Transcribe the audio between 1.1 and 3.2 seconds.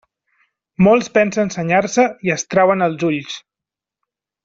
pensen senyar-se i es trauen els